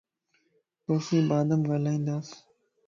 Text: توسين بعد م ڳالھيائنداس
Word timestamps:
توسين 0.85 1.23
بعد 1.31 1.47
م 1.59 1.61
ڳالھيائنداس 1.69 2.27